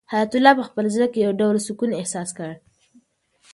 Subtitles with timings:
[0.11, 2.49] حیات الله په خپل زړه کې یو ډول سکون احساس کړ.